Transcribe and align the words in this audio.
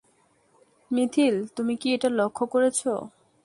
মিথিলি, 0.91 1.41
তুমি 1.55 1.73
কি 1.75 1.87
এটা 1.93 2.09
লক্ষ্য 2.11 2.43
করেছো? 2.45 2.91